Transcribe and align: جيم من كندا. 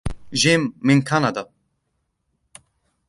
جيم 0.33 0.73
من 0.81 1.01
كندا. 1.01 1.49